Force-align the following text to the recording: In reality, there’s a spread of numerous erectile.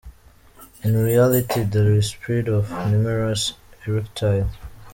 In 0.83 0.95
reality, 0.97 1.61
there’s 1.61 1.97
a 2.07 2.09
spread 2.09 2.47
of 2.47 2.71
numerous 2.89 3.53
erectile. 3.85 4.49